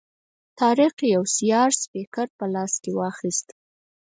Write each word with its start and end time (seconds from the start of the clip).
طارق 0.59 0.95
یو 1.13 1.23
سیار 1.35 1.71
سپیکر 1.83 2.27
په 2.37 2.45
لاس 2.53 2.73
کې 2.83 2.91
واخیست. 2.99 3.47